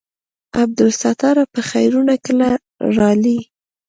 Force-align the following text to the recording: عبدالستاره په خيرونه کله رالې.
عبدالستاره 0.61 1.43
په 1.53 1.59
خيرونه 1.69 2.13
کله 2.25 2.49
رالې. 2.97 3.39